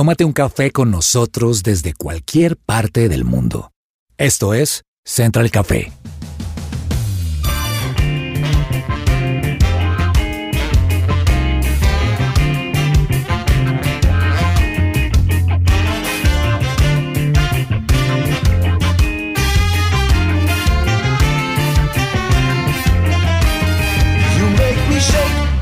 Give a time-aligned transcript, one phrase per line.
[0.00, 3.70] tómate un café con nosotros desde cualquier parte del mundo.
[4.16, 5.92] Esto es Central Café.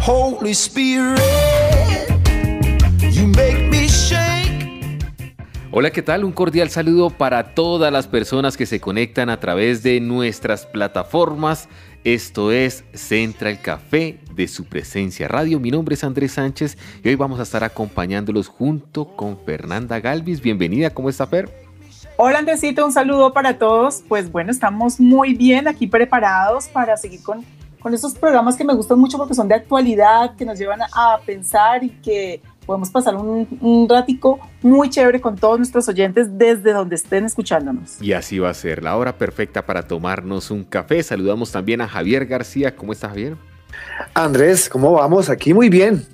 [0.07, 1.38] Holy Spirit,
[5.71, 6.25] Hola, ¿qué tal?
[6.25, 11.69] Un cordial saludo para todas las personas que se conectan a través de nuestras plataformas.
[12.05, 15.61] Esto es Central Café de su presencia radio.
[15.61, 20.41] Mi nombre es Andrés Sánchez y hoy vamos a estar acompañándolos junto con Fernanda Galvis.
[20.41, 21.51] Bienvenida, ¿cómo está Fer?
[22.17, 24.03] Hola Andresito, un saludo para todos.
[24.09, 27.45] Pues bueno, estamos muy bien aquí preparados para seguir con
[27.81, 31.19] con estos programas que me gustan mucho porque son de actualidad, que nos llevan a
[31.25, 36.75] pensar y que podemos pasar un, un ratico muy chévere con todos nuestros oyentes desde
[36.75, 37.97] donde estén escuchándonos.
[38.03, 41.03] Y así va a ser la hora perfecta para tomarnos un café.
[41.03, 42.77] Saludamos también a Javier García.
[42.77, 43.39] ¿Cómo está Javier?
[44.13, 45.31] Andrés, ¿cómo vamos?
[45.31, 46.05] Aquí muy bien.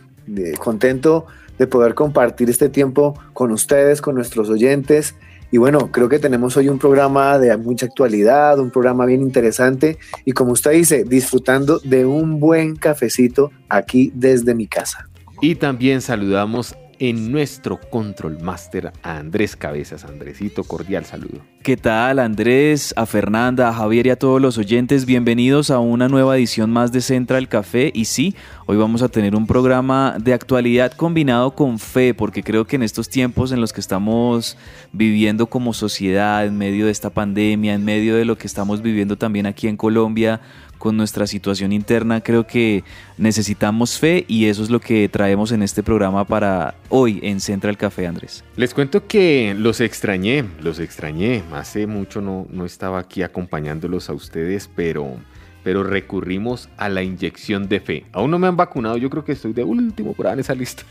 [0.60, 1.26] contento
[1.58, 5.16] de poder compartir este tiempo con ustedes, con nuestros oyentes
[5.50, 9.98] y bueno, creo que tenemos hoy un programa de mucha actualidad, un programa bien interesante
[10.24, 15.08] y como usted dice, disfrutando de un buen cafecito aquí desde mi casa.
[15.44, 20.06] Y también saludamos en nuestro Control Master a Andrés Cabezas.
[20.06, 21.42] Andresito, cordial saludo.
[21.62, 25.04] ¿Qué tal Andrés, a Fernanda, a Javier y a todos los oyentes?
[25.04, 27.92] Bienvenidos a una nueva edición más de Central Café.
[27.94, 32.66] Y sí, hoy vamos a tener un programa de actualidad combinado con fe, porque creo
[32.66, 34.56] que en estos tiempos en los que estamos
[34.92, 39.18] viviendo como sociedad, en medio de esta pandemia, en medio de lo que estamos viviendo
[39.18, 40.40] también aquí en Colombia,
[40.84, 42.84] con nuestra situación interna, creo que
[43.16, 47.78] necesitamos fe y eso es lo que traemos en este programa para hoy en Central
[47.78, 48.44] Café, Andrés.
[48.56, 51.42] Les cuento que los extrañé, los extrañé.
[51.54, 55.16] Hace mucho no, no estaba aquí acompañándolos a ustedes, pero,
[55.62, 58.04] pero recurrimos a la inyección de fe.
[58.12, 60.82] Aún no me han vacunado, yo creo que estoy de último por en esa lista.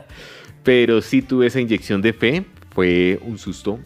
[0.62, 3.80] pero sí tuve esa inyección de fe, fue un susto,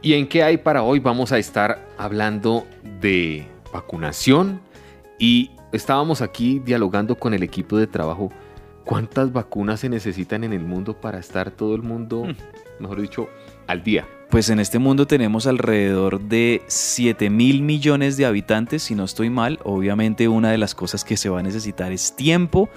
[0.00, 1.00] ¿Y en qué hay para hoy?
[1.00, 2.66] Vamos a estar hablando
[3.02, 4.58] de vacunación
[5.18, 8.32] y estábamos aquí dialogando con el equipo de trabajo.
[8.86, 12.34] ¿Cuántas vacunas se necesitan en el mundo para estar todo el mundo mm
[12.80, 13.28] mejor dicho,
[13.66, 14.06] al día?
[14.30, 19.28] Pues en este mundo tenemos alrededor de 7 mil millones de habitantes, si no estoy
[19.28, 19.58] mal.
[19.64, 22.68] Obviamente una de las cosas que se va a necesitar es tiempo,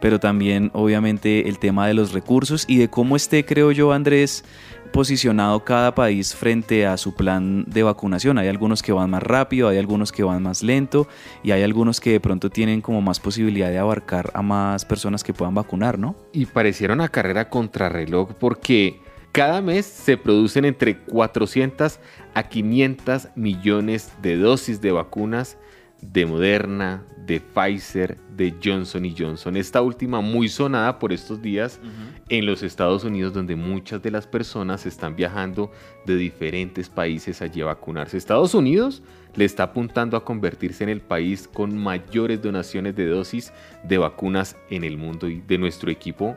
[0.00, 4.44] pero también obviamente el tema de los recursos y de cómo esté, creo yo, Andrés,
[4.92, 8.36] posicionado cada país frente a su plan de vacunación.
[8.36, 11.08] Hay algunos que van más rápido, hay algunos que van más lento
[11.42, 15.24] y hay algunos que de pronto tienen como más posibilidad de abarcar a más personas
[15.24, 16.16] que puedan vacunar, ¿no?
[16.32, 19.00] Y parecieron una carrera contrarreloj porque
[19.32, 22.00] cada mes se producen entre 400
[22.34, 25.56] a 500 millones de dosis de vacunas
[26.00, 29.56] de Moderna, de Pfizer, de Johnson Johnson.
[29.56, 31.80] Esta última muy sonada por estos días
[32.28, 35.72] en los Estados Unidos donde muchas de las personas están viajando
[36.06, 38.16] de diferentes países allí a vacunarse.
[38.16, 39.02] Estados Unidos
[39.34, 43.52] le está apuntando a convertirse en el país con mayores donaciones de dosis
[43.82, 46.36] de vacunas en el mundo y de nuestro equipo.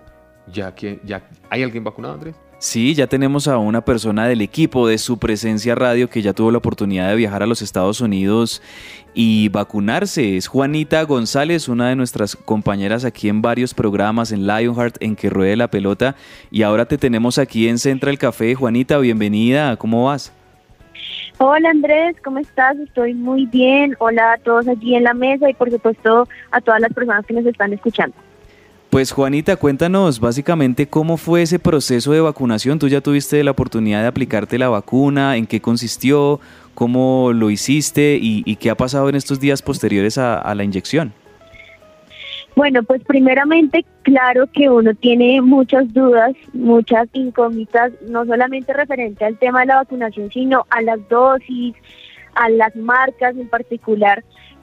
[0.52, 2.36] Ya que ya hay alguien vacunado, Andrés.
[2.62, 6.52] Sí, ya tenemos a una persona del equipo de su presencia radio que ya tuvo
[6.52, 8.62] la oportunidad de viajar a los Estados Unidos
[9.16, 10.38] y vacunarse.
[10.38, 15.32] Es Juanita González, una de nuestras compañeras aquí en varios programas en Lionheart, en que
[15.32, 16.16] ruede la pelota.
[16.52, 18.54] Y ahora te tenemos aquí en Central Café.
[18.54, 19.76] Juanita, bienvenida.
[19.78, 20.32] ¿Cómo vas?
[21.40, 22.78] Hola Andrés, ¿cómo estás?
[22.78, 23.96] Estoy muy bien.
[23.98, 27.34] Hola a todos allí en la mesa y por supuesto a todas las personas que
[27.34, 28.16] nos están escuchando.
[28.92, 32.78] Pues Juanita, cuéntanos básicamente cómo fue ese proceso de vacunación.
[32.78, 36.42] Tú ya tuviste la oportunidad de aplicarte la vacuna, en qué consistió,
[36.74, 41.14] cómo lo hiciste y, qué ha pasado en estos días posteriores a, la inyección.
[42.54, 49.38] Bueno, pues primeramente, claro que uno tiene muchas dudas, muchas incógnitas, no solamente referente al
[49.38, 51.76] tema de la vacunación, sino a las dosis,
[52.36, 54.22] a las marcas en particular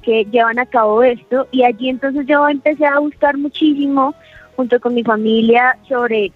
[0.08, 1.46] que llevan a cabo esto.
[1.50, 4.14] Y allí entonces yo empecé a buscar muchísimo
[4.56, 6.32] junto con mi familia sobre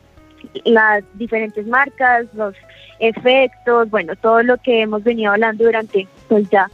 [0.67, 2.55] las diferentes marcas, los
[2.99, 6.71] efectos, bueno, todo lo que hemos venido hablando durante pues ya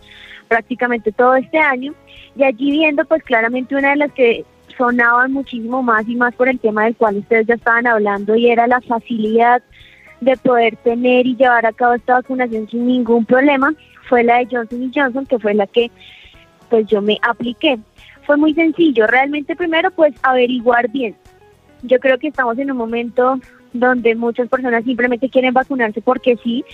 [0.48, 1.94] prácticamente todo este año.
[2.34, 4.44] Y allí viendo pues claramente una de las que
[4.76, 8.50] sonaban muchísimo más y más por el tema del cual ustedes ya estaban hablando y
[8.50, 9.62] era la facilidad
[10.20, 13.72] de poder tener y llevar a cabo esta vacunación sin ningún problema,
[14.08, 15.92] fue la de Johnson Johnson, que fue la que
[16.68, 17.78] pues yo me apliqué.
[18.22, 21.16] Fue muy sencillo, realmente primero pues averiguar bien.
[21.82, 23.40] Yo creo que estamos en un momento
[23.72, 26.64] donde muchas personas simplemente quieren vacunarse porque sí,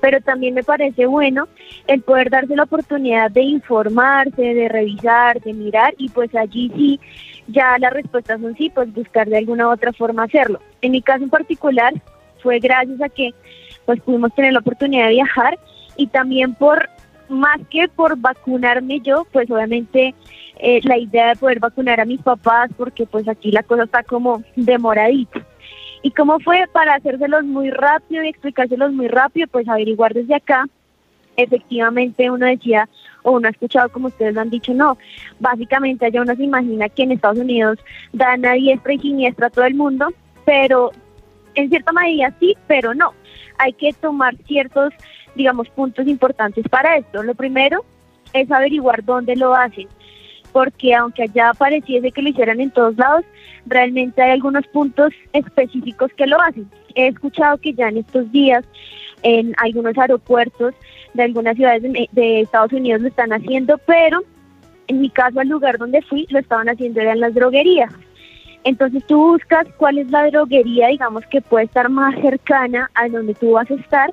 [0.00, 1.48] pero también me parece bueno
[1.86, 7.00] el poder darse la oportunidad de informarse, de revisar, de mirar y pues allí sí,
[7.48, 10.60] ya las respuestas son sí, pues buscar de alguna otra forma hacerlo.
[10.82, 11.94] En mi caso en particular
[12.42, 13.32] fue gracias a que
[13.84, 15.58] pues pudimos tener la oportunidad de viajar
[15.96, 16.88] y también por
[17.30, 20.14] más que por vacunarme yo, pues obviamente
[20.58, 24.02] eh, la idea de poder vacunar a mis papás, porque pues aquí la cosa está
[24.02, 25.46] como demoradita.
[26.02, 29.46] ¿Y cómo fue para hacérselos muy rápido y explicárselos muy rápido?
[29.48, 30.66] Pues averiguar desde acá.
[31.36, 32.88] Efectivamente uno decía,
[33.22, 34.98] o uno ha escuchado como ustedes lo han dicho, no,
[35.38, 37.78] básicamente allá uno se imagina que en Estados Unidos
[38.12, 40.08] dan a diestra y siniestra a todo el mundo,
[40.44, 40.90] pero
[41.54, 43.12] en cierta medida sí, pero no.
[43.58, 44.92] Hay que tomar ciertos,
[45.34, 47.22] digamos, puntos importantes para esto.
[47.22, 47.84] Lo primero
[48.32, 49.88] es averiguar dónde lo hacen
[50.52, 53.24] porque aunque allá pareciese que lo hicieran en todos lados,
[53.66, 56.68] realmente hay algunos puntos específicos que lo hacen.
[56.94, 58.64] He escuchado que ya en estos días
[59.22, 60.74] en algunos aeropuertos
[61.14, 64.22] de algunas ciudades de, Estados Unidos lo están haciendo, pero
[64.86, 67.92] en mi caso al lugar donde fui lo estaban haciendo eran las droguerías.
[68.62, 73.34] Entonces tú buscas cuál es la droguería, digamos, que puede estar más cercana a donde
[73.34, 74.12] tú vas a estar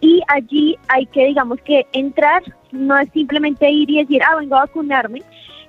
[0.00, 2.42] y allí hay que, digamos, que entrar,
[2.72, 5.22] no es simplemente ir y decir, ah, vengo a vacunarme,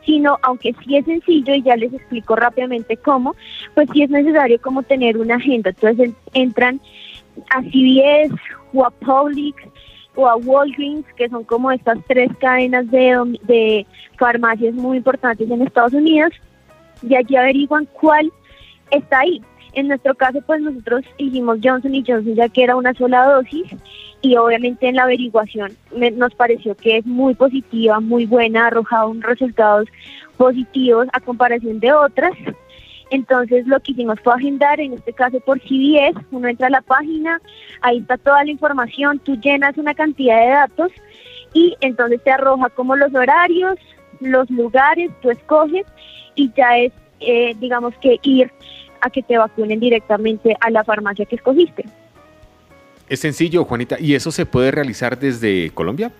[0.05, 3.35] sino aunque sí es sencillo y ya les explico rápidamente cómo,
[3.75, 5.71] pues sí es necesario como tener una agenda.
[5.71, 6.79] Entonces entran
[7.49, 8.33] a CVS
[8.73, 9.63] o a Publix
[10.15, 13.85] o a Walgreens, que son como estas tres cadenas de, de
[14.17, 16.33] farmacias muy importantes en Estados Unidos,
[17.01, 18.31] y allí averiguan cuál
[18.91, 19.41] está ahí.
[19.73, 23.67] En nuestro caso, pues nosotros hicimos Johnson y Johnson ya que era una sola dosis
[24.21, 25.71] y obviamente en la averiguación
[26.13, 29.87] nos pareció que es muy positiva, muy buena, ha arrojado resultados
[30.37, 32.33] positivos a comparación de otras.
[33.09, 36.81] Entonces lo que hicimos fue agendar, en este caso por CBS, uno entra a la
[36.81, 37.41] página,
[37.81, 40.91] ahí está toda la información, tú llenas una cantidad de datos
[41.53, 43.77] y entonces te arroja como los horarios,
[44.21, 45.85] los lugares, tú escoges
[46.35, 48.51] y ya es, eh, digamos que ir
[49.01, 51.85] a que te vacunen directamente a la farmacia que escogiste.
[53.09, 53.97] Es sencillo, Juanita.
[53.99, 56.11] ¿Y eso se puede realizar desde Colombia?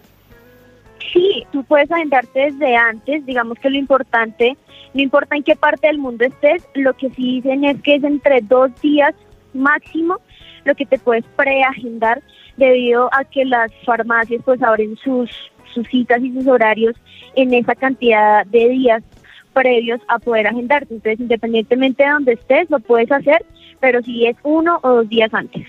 [1.13, 3.25] Sí, tú puedes agendarte desde antes.
[3.25, 4.57] Digamos que lo importante,
[4.93, 8.03] no importa en qué parte del mundo estés, lo que sí dicen es que es
[8.03, 9.15] entre dos días
[9.53, 10.17] máximo
[10.63, 12.21] lo que te puedes preagendar
[12.57, 15.29] debido a que las farmacias pues abren sus,
[15.73, 16.95] sus citas y sus horarios
[17.35, 19.03] en esa cantidad de días
[19.53, 20.93] previos a poder agendarte.
[20.93, 23.45] Entonces, independientemente de donde estés, lo puedes hacer,
[23.79, 25.67] pero si es uno o dos días antes.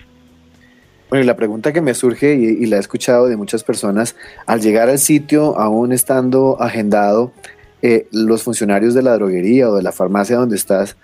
[1.09, 4.15] Bueno, y la pregunta que me surge y, la he escuchado de muchas personas,
[4.47, 7.31] al llegar al sitio, aún estando agendado,
[7.83, 10.97] eh, los funcionarios de la droguería o de la farmacia donde estás,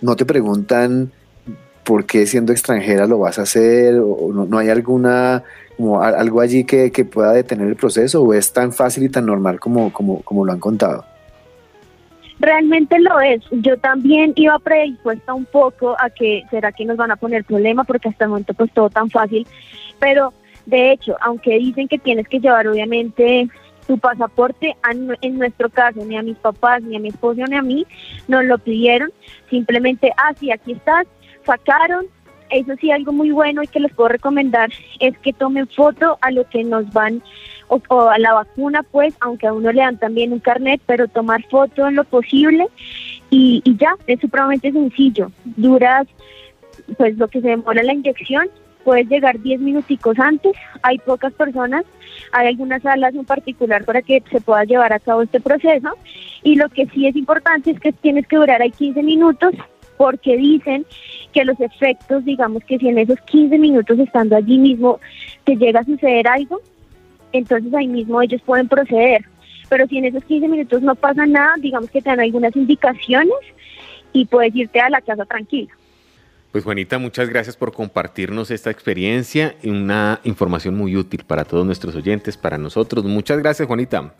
[0.00, 1.10] no te preguntan
[1.82, 5.42] por qué siendo extranjera lo vas a hacer o no, hay alguna
[5.76, 9.26] como algo allí que, que, pueda detener el proceso o es tan fácil y tan
[9.26, 11.06] normal como, como, como lo han contado.
[12.40, 13.42] Realmente lo es.
[13.50, 17.84] Yo también iba predispuesta un poco a que será que nos van a poner problema
[17.84, 19.46] porque hasta el momento pues todo tan fácil.
[19.98, 20.32] Pero
[20.64, 23.48] de hecho, aunque dicen que tienes que llevar obviamente
[23.86, 24.74] tu pasaporte,
[25.20, 27.86] en nuestro caso ni a mis papás, ni a mi esposo, ni a mí
[28.26, 29.12] nos lo pidieron.
[29.50, 31.06] Simplemente, ah, sí, aquí estás,
[31.44, 32.06] sacaron.
[32.48, 36.30] Eso sí, algo muy bueno y que les puedo recomendar es que tomen foto a
[36.30, 37.22] lo que nos van
[37.70, 41.42] o, a la vacuna, pues, aunque a uno le dan también un carnet, pero tomar
[41.48, 42.66] foto en lo posible
[43.30, 45.30] y, ya, es supremamente sencillo.
[45.44, 46.06] Duras,
[46.96, 48.48] pues, lo que se demora la inyección,
[48.84, 51.84] puedes llegar 10 minuticos antes, hay pocas personas,
[52.32, 55.90] hay algunas salas en particular para que se pueda llevar a cabo este proceso
[56.42, 59.54] y lo que sí es importante es que tienes que durar ahí 15 minutos
[59.96, 60.86] porque dicen
[61.32, 64.98] que los efectos, digamos que si en esos 15 minutos estando allí mismo
[65.44, 66.62] te llega a suceder algo,
[67.32, 69.24] entonces ahí mismo ellos pueden proceder.
[69.68, 73.38] pero si en esos 15 minutos no pasa nada, digamos que te dan algunas indicaciones
[74.12, 75.72] y puedes irte a la casa tranquila.
[76.50, 81.64] Pues Juanita, muchas gracias por compartirnos esta experiencia y una información muy útil para todos
[81.64, 83.04] nuestros oyentes, para nosotros.
[83.04, 84.12] Muchas gracias, Juanita.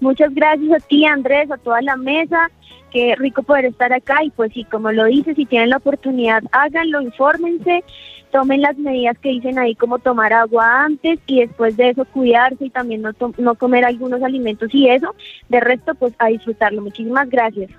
[0.00, 2.50] Muchas gracias a ti, Andrés, a toda la mesa.
[2.90, 6.42] Qué rico poder estar acá y pues sí, como lo dices, si tienen la oportunidad,
[6.52, 7.84] háganlo, infórmense,
[8.30, 12.66] tomen las medidas que dicen ahí como tomar agua antes y después de eso cuidarse
[12.66, 15.14] y también no, no comer algunos alimentos y eso.
[15.48, 16.82] De resto, pues a disfrutarlo.
[16.82, 17.70] Muchísimas gracias.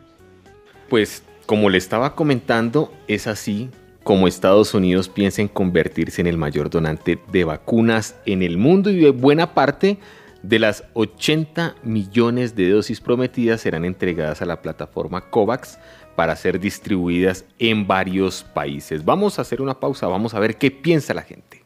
[0.90, 3.70] Pues como le estaba comentando, es así
[4.04, 8.90] como Estados Unidos piensa en convertirse en el mayor donante de vacunas en el mundo
[8.90, 10.00] y de buena parte
[10.44, 15.78] de las 80 millones de dosis prometidas serán entregadas a la plataforma COVAX
[16.16, 19.06] para ser distribuidas en varios países.
[19.06, 21.66] Vamos a hacer una pausa, vamos a ver qué piensa la gente.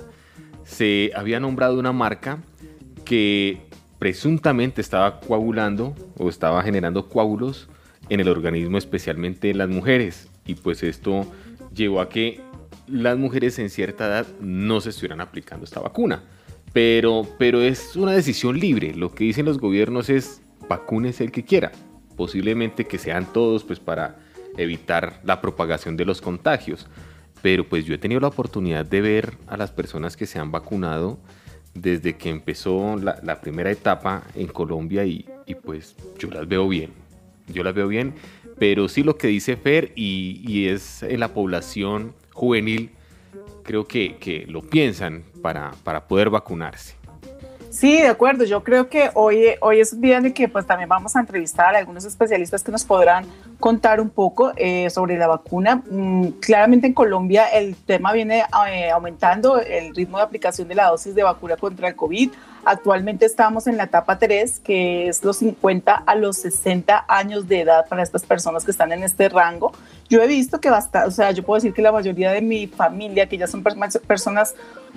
[0.65, 2.43] Se había nombrado una marca
[3.07, 3.63] que
[4.03, 7.69] presuntamente estaba coagulando o estaba generando coágulos
[8.09, 10.29] en el organismo, especialmente en las mujeres.
[10.45, 11.25] Y pues esto
[11.73, 12.41] llevó a que
[12.89, 16.25] las mujeres en cierta edad no se estuvieran aplicando esta vacuna.
[16.73, 18.93] Pero, pero es una decisión libre.
[18.93, 21.71] Lo que dicen los gobiernos es vacúnese el que quiera.
[22.17, 24.17] Posiblemente que sean todos pues para
[24.57, 26.89] evitar la propagación de los contagios.
[27.41, 30.51] Pero pues yo he tenido la oportunidad de ver a las personas que se han
[30.51, 31.21] vacunado
[31.75, 35.25] desde que empezó la, primera etapa en Colombia y,
[35.63, 36.91] pues yo las veo bien,
[37.49, 38.15] yo las veo bien,
[38.59, 42.91] pero sí lo que dice Fer y, es en la población juvenil,
[43.63, 47.02] creo que, que lo piensan para, para poder vacunarse.
[47.73, 48.45] Sí, de acuerdo.
[48.45, 51.75] Yo creo que hoy, hoy es un día en que pues, también vamos a entrevistar
[51.75, 53.25] a algunos especialistas que nos podrán
[53.59, 55.83] contar un poco eh, sobre la vacuna.
[55.91, 60.89] Mm, claramente en Colombia el tema viene eh, aumentando el ritmo de aplicación de la
[60.89, 62.31] dosis de vacuna contra el COVID.
[62.65, 67.63] Actualmente estamos en la etapa 3, que es los 50 a los 60 años de
[67.63, 69.73] edad para estas personas que están en este rango.
[70.09, 72.69] Yo he visto que basta, o sea, yo puedo decir que la mayoría de mi
[72.69, 74.55] familia, que ya son personas,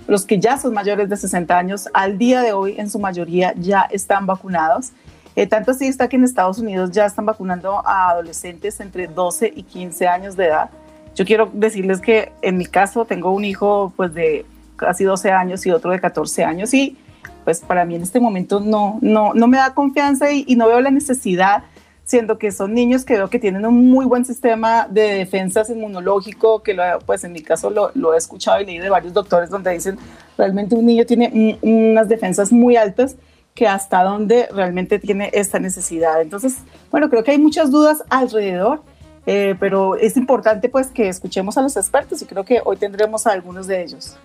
[0.07, 3.53] los que ya son mayores de 60 años, al día de hoy en su mayoría
[3.57, 4.91] ya están vacunados.
[5.35, 9.51] Eh, tanto así está que en Estados Unidos ya están vacunando a adolescentes entre 12
[9.55, 10.69] y 15 años de edad.
[11.15, 14.45] Yo quiero decirles que en mi caso tengo un hijo pues de
[14.75, 16.97] casi 12 años y otro de 14 años y
[17.43, 20.81] pues para mí en este momento no, no, no me da confianza y, no veo
[20.81, 21.63] la necesidad,
[22.03, 26.61] siendo que son niños que veo que tienen un muy buen sistema de defensas inmunológico,
[26.63, 29.71] que lo, pues en mi caso lo, he escuchado y leído de varios doctores donde
[29.71, 29.97] dicen
[30.37, 33.15] realmente un niño tiene unas defensas muy altas
[33.53, 36.21] que hasta dónde realmente tiene esta necesidad.
[36.21, 36.57] Entonces,
[36.91, 38.83] bueno, creo que hay muchas dudas alrededor,
[39.25, 43.25] eh, pero es importante pues que escuchemos a los expertos y creo que hoy tendremos
[43.25, 44.17] a algunos de ellos.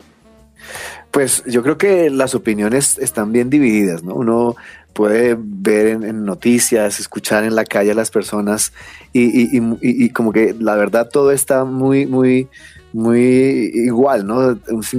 [1.10, 4.14] Pues yo creo que las opiniones están bien divididas, ¿no?
[4.14, 4.56] Uno
[4.92, 8.72] puede ver en, noticias, escuchar en la calle a las personas
[9.12, 9.48] y,
[9.80, 12.48] y, como que la verdad todo está muy, muy,
[12.92, 14.58] muy igual, ¿no?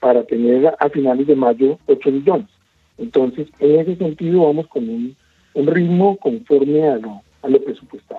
[0.00, 2.48] para tener a finales de mayo 8 millones.
[2.96, 5.14] Entonces, en ese sentido vamos con un,
[5.54, 8.15] ritmo conforme a lo, a lo presupuestado.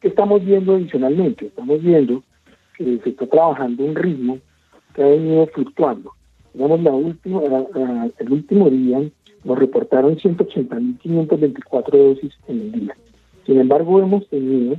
[0.00, 1.46] ¿Qué estamos viendo adicionalmente?
[1.46, 2.22] Estamos viendo
[2.76, 4.38] que se está trabajando un ritmo
[4.94, 6.12] que ha venido fluctuando.
[6.52, 7.40] Digamos, la última,
[8.18, 9.02] el último día
[9.44, 12.96] nos reportaron 180.524 dosis en el día.
[13.46, 14.76] Sin embargo, hemos tenido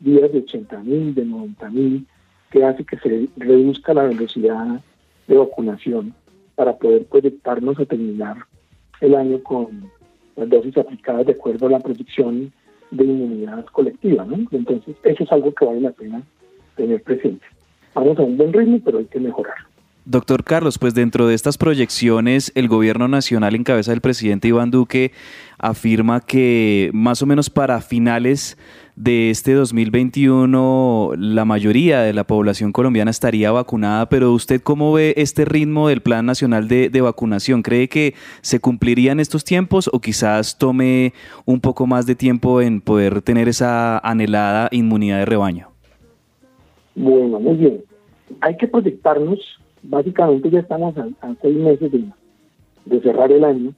[0.00, 2.04] días de 80.000, de 90.000,
[2.50, 4.80] que hace que se reduzca la velocidad
[5.26, 6.14] de vacunación
[6.54, 8.36] para poder proyectarnos a terminar
[9.00, 9.90] el año con
[10.36, 12.52] las dosis aplicadas de acuerdo a la proyección
[12.94, 14.38] de inmunidad colectiva, ¿no?
[14.50, 16.22] Entonces, eso es algo que vale la pena
[16.76, 17.44] tener presente.
[17.94, 19.54] Vamos a un buen ritmo, pero hay que mejorar.
[20.06, 24.70] Doctor Carlos, pues dentro de estas proyecciones, el gobierno nacional en cabeza del presidente Iván
[24.70, 25.12] Duque
[25.58, 28.58] afirma que más o menos para finales
[28.96, 35.14] de este 2021 la mayoría de la población colombiana estaría vacunada, pero ¿usted cómo ve
[35.16, 37.62] este ritmo del Plan Nacional de, Vacunación?
[37.62, 41.12] ¿Cree que se cumplirían estos tiempos o quizás tome
[41.44, 45.68] un poco más de tiempo en poder tener esa anhelada inmunidad de rebaño?
[46.94, 47.80] Bueno, muy bien.
[48.40, 49.40] Hay que proyectarnos,
[49.82, 52.04] básicamente ya estamos a, seis meses de,
[52.84, 53.72] de cerrar el año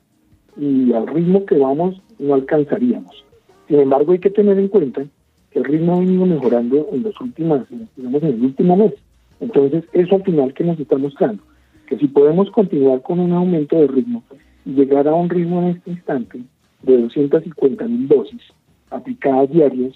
[0.59, 3.26] y al ritmo que vamos no alcanzaríamos.
[3.69, 5.05] Sin embargo, hay que tener en cuenta
[5.51, 7.63] que el ritmo ha venido mejorando en los últimos,
[7.97, 8.95] digamos, en el último mes.
[9.41, 11.43] Entonces, eso al final que nos está mostrando,
[11.87, 14.23] que si podemos continuar con un aumento de ritmo
[14.65, 16.41] y llegar a un ritmo en este instante
[16.83, 18.43] de 250 mil dosis
[18.91, 19.95] aplicadas diarias,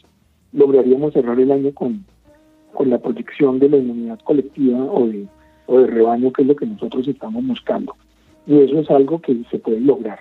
[0.53, 2.05] lograríamos cerrar el año con,
[2.73, 5.27] con la proyección de la inmunidad colectiva o de,
[5.67, 7.95] o de rebaño, que es lo que nosotros estamos buscando.
[8.47, 10.19] Y eso es algo que se puede lograr.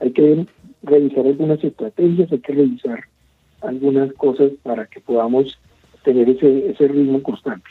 [0.00, 0.46] Hay que
[0.82, 3.04] revisar algunas estrategias, hay que revisar
[3.60, 5.58] algunas cosas para que podamos
[6.04, 7.68] tener ese, ese ritmo constante.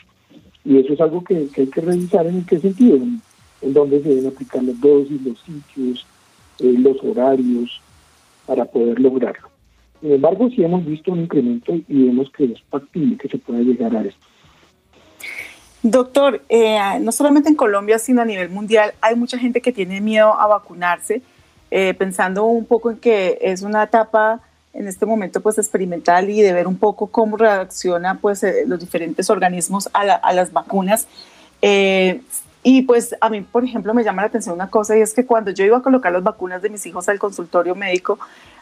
[0.64, 3.20] Y eso es algo que, hay que revisar en qué sentido, en,
[3.72, 6.06] dónde se deben aplicar las dosis, los sitios,
[6.60, 7.80] eh, los horarios,
[8.46, 9.48] para poder lograrlo.
[10.00, 13.60] Sin embargo, sí hemos visto un incremento y vemos que es factible que se pueda
[13.60, 14.26] llegar a esto.
[15.82, 20.00] Doctor, eh, no solamente en Colombia, sino a nivel mundial, hay mucha gente que tiene
[20.00, 21.22] miedo a vacunarse
[21.70, 24.40] eh, pensando un poco en que es una etapa
[24.72, 28.78] en este momento pues experimental y de ver un poco cómo reacciona pues eh, los
[28.78, 31.06] diferentes organismos a, las vacunas.
[31.62, 32.20] Eh,
[32.62, 35.24] y pues a mí, por ejemplo, me llama la atención una cosa y es que
[35.24, 38.18] cuando yo iba a colocar las vacunas de mis hijos al consultorio médico,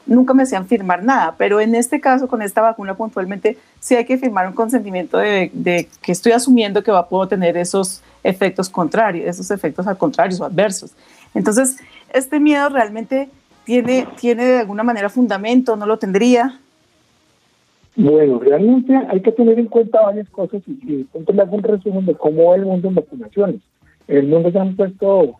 [0.07, 4.05] nunca me hacían firmar nada, pero en este caso, con esta vacuna puntualmente, sí hay
[4.05, 8.03] que firmar un consentimiento de, de que estoy asumiendo que va a poder tener esos
[8.23, 10.92] efectos contrarios, esos efectos al contrario o adversos.
[11.35, 11.79] Entonces,
[12.12, 13.29] este miedo realmente
[13.64, 16.59] tiene, tiene de alguna manera fundamento, no lo tendría.
[17.97, 22.14] Bueno, realmente hay que tener en cuenta varias cosas y, y entonces le resumen de
[22.14, 23.61] cómo va el mundo en vacunaciones.
[24.07, 25.35] En el mundo se han puesto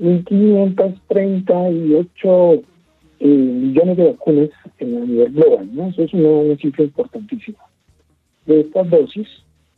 [0.00, 2.62] 1.538
[3.20, 5.88] eh, millones de vacunas en a nivel global, ¿no?
[5.88, 7.58] Eso es una cifra importantísima.
[8.46, 9.28] De estas dosis,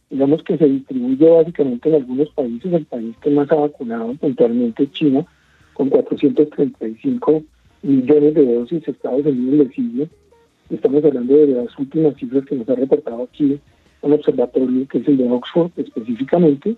[0.08, 4.84] digamos que se distribuye básicamente en algunos países, el país que más ha vacunado puntualmente
[4.84, 5.26] es China,
[5.74, 7.42] con 435
[7.82, 10.08] millones de dosis, Estados Unidos le sigue.
[10.70, 13.58] Estamos hablando de las últimas cifras que nos ha reportado aquí
[14.02, 16.76] un observatorio que es el de Oxford específicamente.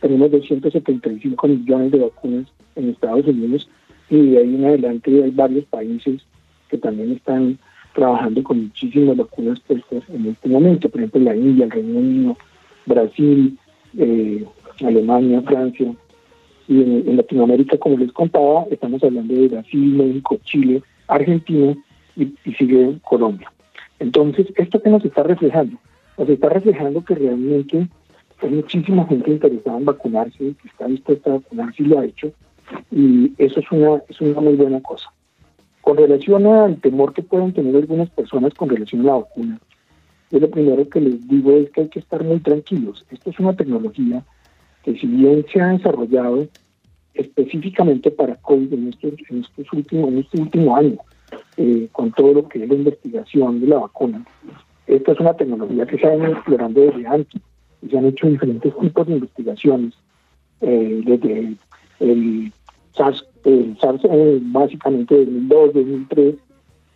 [0.00, 3.68] Tenemos 275 millones de vacunas en Estados Unidos
[4.10, 6.22] y de ahí en adelante hay varios países
[6.68, 7.58] que también están
[7.94, 12.36] trabajando con muchísimas vacunas puestas en este momento, por ejemplo la India, el Reino Unido,
[12.84, 13.58] Brasil,
[13.96, 14.44] eh,
[14.84, 15.94] Alemania, Francia.
[16.68, 21.76] Y en, en, Latinoamérica, como les contaba, estamos hablando de Brasil, México, Chile, Argentina
[22.16, 23.50] y, y sigue Colombia.
[23.98, 25.78] Entonces, ¿esto qué nos está reflejando?
[26.18, 27.88] Nos está reflejando que realmente
[28.42, 32.32] hay muchísima gente interesada en vacunarse, que está dispuesta a vacunarse y lo ha hecho,
[32.90, 35.10] y eso es una, es una muy buena cosa.
[35.80, 39.58] Con relación al temor que pueden tener algunas personas con relación a la vacuna,
[40.30, 43.06] yo lo primero que les digo es que hay que estar muy tranquilos.
[43.10, 44.24] Esto es una tecnología
[44.86, 46.46] que si bien se ha desarrollado
[47.12, 50.96] específicamente para COVID en estos, en últimos, en este último año,
[51.56, 54.24] eh, con todo lo que es la investigación de la vacuna,
[54.86, 57.42] esta es una tecnología que se ha venido explorando desde antes.
[57.82, 59.94] Y se han hecho diferentes tipos de investigaciones,
[60.60, 61.56] eh, desde
[61.98, 62.52] el
[62.92, 66.34] SARS, el SARS eh, básicamente 2002, 2003,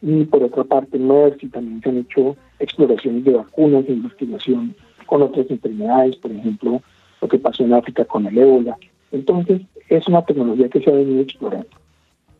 [0.02, 4.76] y por otra parte MERS y también se han hecho exploraciones de vacunas e investigación
[5.06, 6.80] con otras enfermedades, por ejemplo,
[7.20, 8.76] lo que pasó en África con el ébola.
[9.12, 11.68] Entonces, es una tecnología que se ha venido explorando.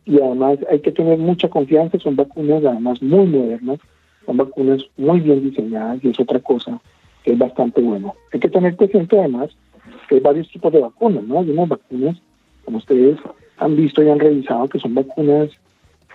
[0.05, 3.79] Y además hay que tener mucha confianza, son vacunas además muy modernas,
[4.25, 6.79] son vacunas muy bien diseñadas y es otra cosa
[7.23, 8.15] que es bastante bueno.
[8.33, 9.49] Hay que tener presente además
[10.07, 11.39] que hay varios tipos de vacunas, ¿no?
[11.39, 12.17] Hay unas vacunas,
[12.65, 13.19] como ustedes
[13.57, 15.49] han visto y han revisado, que son vacunas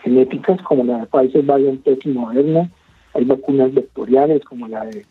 [0.02, 2.70] genéticas como la de Pfizer, BioNTech y Moderna,
[3.14, 5.07] hay vacunas vectoriales como la de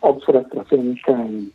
[0.00, 1.52] Oxford, AstraZeneca y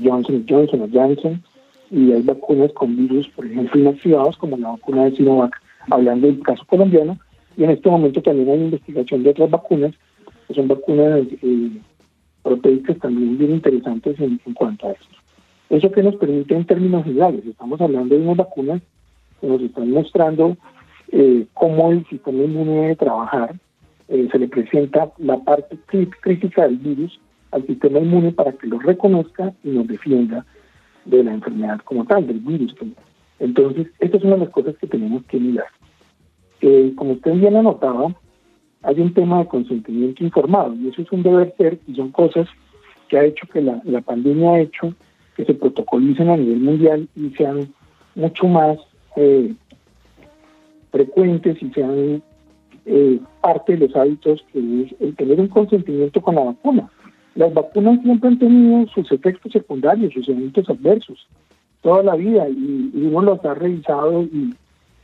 [0.00, 1.42] Johnson Johnson o Janssen,
[1.90, 6.40] y hay vacunas con virus, por ejemplo, inactivados como la vacuna de Sinovac, hablando del
[6.42, 7.18] caso colombiano,
[7.56, 9.92] y en este momento también hay investigación de otras vacunas,
[10.48, 11.70] que son vacunas eh,
[12.42, 15.16] proteicas también bien interesantes en, en cuanto a esto.
[15.68, 18.82] Eso que nos permite en términos generales, estamos hablando de unas vacunas
[19.40, 20.56] que nos están mostrando
[21.10, 23.54] eh, cómo el sistema inmune debe trabajar,
[24.08, 25.78] eh, se le presenta la parte
[26.20, 27.20] crítica del virus
[27.52, 30.44] al sistema inmune para que lo reconozca y nos defienda
[31.04, 32.74] de la enfermedad como tal, del virus.
[33.38, 35.66] Entonces, esta es una de las cosas que tenemos que mirar.
[36.60, 38.14] Eh, como usted bien ha notado,
[38.82, 42.48] hay un tema de consentimiento informado y eso es un deber ser y son cosas
[43.08, 44.94] que ha hecho que la, la pandemia ha hecho
[45.36, 47.72] que se protocolicen a nivel mundial y sean
[48.14, 48.78] mucho más
[49.16, 49.54] eh,
[50.90, 52.22] frecuentes y sean
[52.84, 56.90] eh, parte de los hábitos que es el tener un consentimiento con la vacuna.
[57.34, 61.26] Las vacunas siempre han tenido sus efectos secundarios, sus eventos adversos,
[61.80, 64.54] toda la vida, y, y uno los ha revisado y,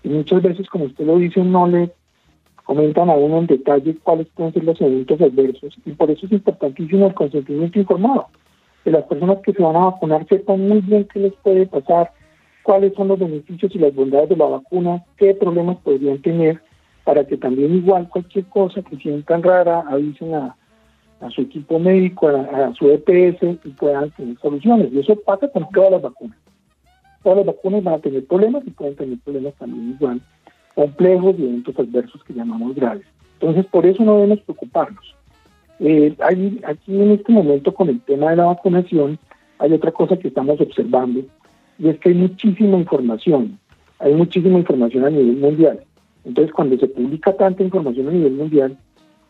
[0.02, 1.90] y, muchas veces, como usted lo dice, no le
[2.64, 6.32] comentan a uno en detalle cuáles pueden ser los eventos adversos, y por eso es
[6.32, 8.28] importantísimo el consentimiento informado,
[8.84, 12.12] que las personas que se van a vacunar sepan muy bien qué les puede pasar,
[12.62, 16.60] cuáles son los beneficios y las bondades de la vacuna, qué problemas podrían tener,
[17.04, 20.54] para que también igual cualquier cosa que sientan rara avisen a,
[21.20, 24.92] a su equipo médico, a, a, su EPS y puedan tener soluciones.
[24.92, 26.38] Y eso pasa con todas las vacunas.
[27.22, 30.20] Todas las vacunas van a tener problemas y pueden tener problemas también igual
[30.78, 33.04] complejos y eventos adversos que llamamos graves.
[33.40, 35.16] Entonces, por eso no debemos preocuparnos.
[35.80, 39.18] Eh, hay, aquí en este momento con el tema de la vacunación,
[39.58, 41.24] hay otra cosa que estamos observando
[41.80, 43.58] y es que hay muchísima información,
[43.98, 45.80] hay muchísima información a nivel mundial.
[46.24, 48.78] Entonces, cuando se publica tanta información a nivel mundial,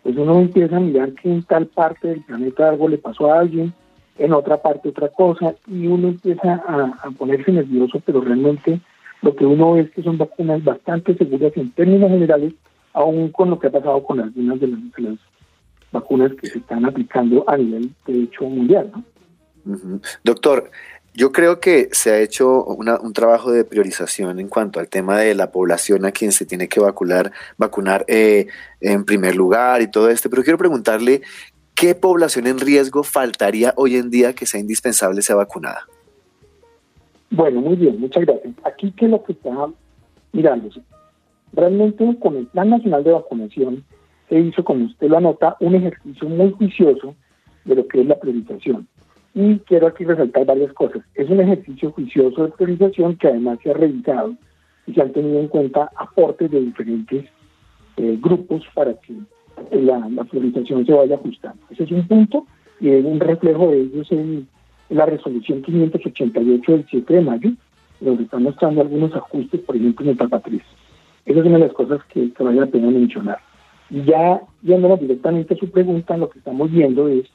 [0.03, 3.41] pues uno empieza a mirar que en tal parte del planeta algo le pasó a
[3.41, 3.73] alguien,
[4.19, 8.81] en otra parte otra cosa, y uno empieza a, a ponerse nervioso, pero realmente
[9.23, 12.55] lo que uno ve es que son vacunas bastante seguras en términos generales,
[12.93, 15.19] aún con lo que ha pasado con algunas de las, de las
[15.93, 18.91] vacunas que se están aplicando a nivel de hecho mundial.
[18.95, 20.01] ¿no?
[20.25, 20.71] Doctor,
[21.19, 25.19] yo creo que se ha hecho una, un trabajo de priorización en cuanto al tema
[25.19, 28.47] de la población a quien se tiene que vacunar, vacunar eh,
[28.81, 31.23] en primer lugar y todo esto, pero quiero preguntarle
[31.75, 35.89] qué población en riesgo faltaría hoy en día que sea indispensable sea vacunada.
[37.31, 38.55] Bueno, muy bien, muchas gracias.
[38.63, 39.51] Aquí que lo que está
[40.31, 40.83] mirándose,
[41.53, 43.85] realmente con el Plan Nacional de Vacunación
[44.29, 47.17] se hizo, como usted lo anota, un ejercicio muy juicioso
[47.65, 48.87] de lo que es la priorización.
[49.35, 51.03] Y quiero aquí resaltar varias cosas.
[51.15, 54.35] Es un ejercicio juicioso de priorización que además se ha revisado
[54.87, 57.25] y se han tenido en cuenta aportes de diferentes
[57.97, 59.15] eh, grupos para que
[59.73, 61.61] la, priorización se vaya ajustando.
[61.71, 62.47] Ese es un punto
[62.81, 64.49] y es un reflejo de ellos en
[64.89, 67.51] la resolución 588 del 7 de mayo,
[68.01, 70.63] donde están mostrando algunos ajustes, por ejemplo, en etapa 3.
[71.27, 73.39] Esa es una de las cosas que, que vale la pena mencionar.
[73.91, 77.27] Y ya yéndonos directamente a su pregunta, lo que estamos viendo es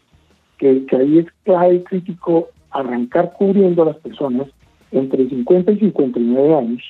[0.88, 4.48] que, ahí es clave y crítico arrancar cubriendo a las personas
[4.92, 6.82] entre 50 y 59 años,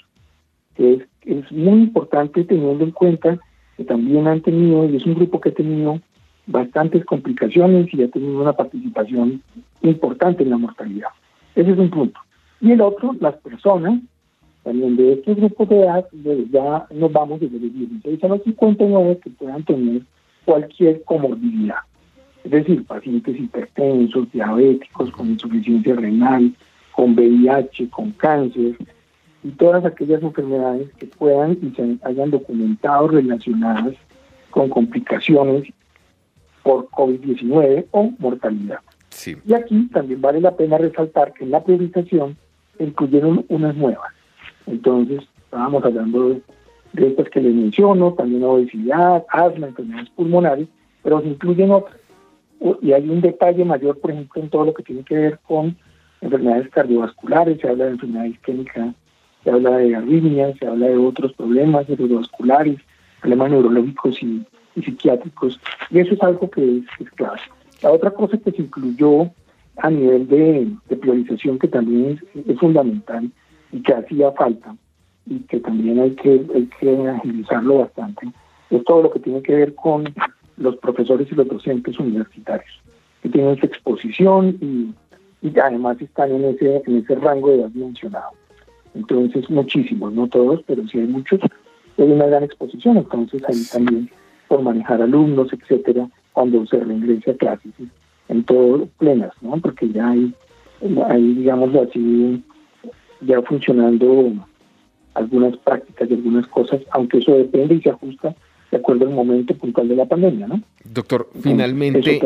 [0.76, 3.40] que es, es muy importante teniendo en cuenta
[3.78, 6.00] que también han tenido, y es un grupo que ha tenido
[6.46, 9.42] bastantes complicaciones y ha tenido una participación
[9.82, 11.10] importante en la mortalidad.
[11.56, 12.20] Ese es un punto.
[12.62, 14.00] Y el otro, las personas,
[14.64, 16.06] también de estos grupos de edad,
[16.52, 20.02] ya nos vamos desde los 16 a los 59 que puedan tener
[20.46, 21.78] cualquier comorbilidad.
[22.43, 26.53] Es decir, pacientes hipertensos, diabéticos, con insuficiencia renal,
[26.91, 28.75] con VIH, con cáncer,
[29.43, 33.95] y todas aquellas enfermedades que puedan y se hayan documentado relacionadas
[34.51, 35.63] con complicaciones
[36.63, 38.79] por COVID-19 o mortalidad.
[39.45, 42.38] Y aquí también vale la pena resaltar que en la priorización
[42.79, 44.12] incluyeron unas nuevas.
[44.65, 46.41] Entonces, estábamos hablando de,
[46.93, 50.67] de estas que les menciono, también obesidad, asma, enfermedades pulmonares,
[51.03, 51.97] pero se incluyen otras.
[52.82, 55.76] Y hay un detalle mayor, por ejemplo, en todo lo que tiene que ver con
[56.21, 58.93] enfermedades cardiovasculares, se habla de enfermedad isquémica,
[59.43, 62.78] se habla de arritmias, se habla de otros problemas cerebrovasculares,
[63.19, 64.45] problemas neurológicos y,
[64.76, 65.60] psiquiátricos,
[65.91, 67.39] y eso es algo que es, clave.
[67.82, 69.30] La otra cosa que se incluyó
[69.78, 73.30] a nivel de, priorización que también es, fundamental
[73.71, 74.76] y que hacía falta
[75.26, 78.28] y que también hay que, hay que agilizarlo bastante,
[78.69, 80.06] es todo lo que tiene que ver con
[80.58, 82.82] los profesores y los docentes universitarios,
[83.22, 84.94] que tienen su exposición y,
[85.60, 88.30] además están en ese, en ese rango de edad mencionado.
[88.96, 91.42] Entonces, muchísimos, no todos, pero sí hay muchos,
[91.98, 94.10] hay una gran exposición, entonces ahí también
[94.48, 97.74] por manejar alumnos, etcétera, cuando se reingresa a clases
[98.30, 99.58] en todo plenas, ¿no?
[99.58, 100.34] Porque ya hay,
[101.08, 102.44] hay digamos así,
[103.22, 104.34] ya funcionando
[105.13, 108.36] algunas prácticas y algunas cosas, aunque eso depende y se ajusta
[108.74, 110.62] de acuerdo al momento puntual de la pandemia, ¿no?
[110.84, 112.20] Doctor, finalmente...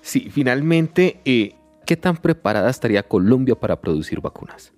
[0.00, 1.54] Sí, finalmente, eh,
[1.86, 4.72] ¿qué tan preparada estaría Colombia para producir vacunas?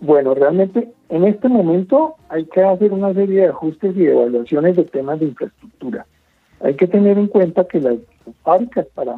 [0.00, 4.84] Bueno, realmente en este momento hay que hacer una serie de ajustes y evaluaciones de
[4.84, 6.06] temas de infraestructura.
[6.60, 7.96] Hay que tener en cuenta que las
[8.44, 9.16] fábricas para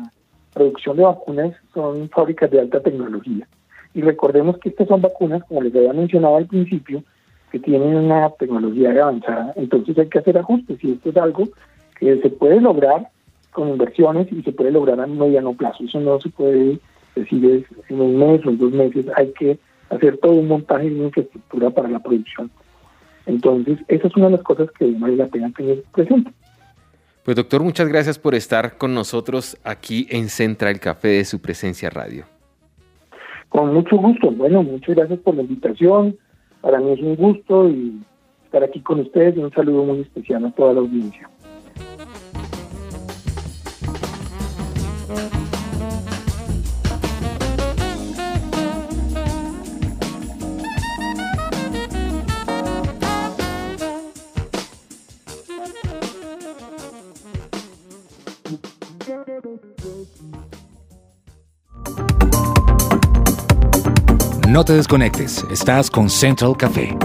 [0.55, 3.47] producción de vacunas son fábricas de alta tecnología.
[3.93, 7.03] Y recordemos que estas son vacunas, como les había mencionado al principio,
[7.55, 11.49] que tienen una tecnología avanzada, entonces hay que hacer ajustes y esto es algo
[12.01, 13.07] que se puede lograr
[13.53, 15.85] con inversiones y se puede lograr a mediano plazo.
[15.85, 16.81] Eso no se puede
[17.15, 19.57] decir en un mes o en dos meses, hay que
[19.89, 22.51] hacer todo un montaje de infraestructura para la producción.
[23.25, 26.33] Entonces, esa es una de las cosas que vale la pena tener presente.
[27.23, 31.89] Pues doctor, muchas gracias por estar con nosotros aquí en Central Café de su presencia
[31.89, 32.25] radio.
[33.49, 34.33] Con mucho gusto.
[34.33, 36.19] Bueno, muchas gracias por la invitación.
[36.65, 38.01] Para mí es un gusto y
[38.47, 41.29] estar aquí con ustedes y un saludo muy especial a toda la audiencia.
[64.55, 66.97] No te desconectes, estás con Central Café.